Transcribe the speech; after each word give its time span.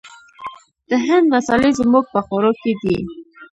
د 0.89 0.91
هند 1.05 1.25
مسالې 1.33 1.69
زموږ 1.79 2.05
په 2.13 2.19
خوړو 2.25 2.51
کې 2.61 2.73
دي. 2.81 2.97